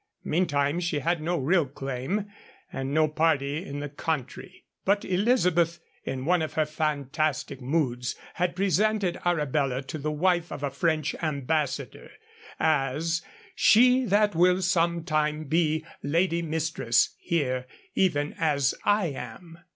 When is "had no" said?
0.97-1.37